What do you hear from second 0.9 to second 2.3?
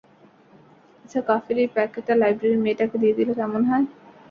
আচ্ছা কফির এই প্যাকেটটা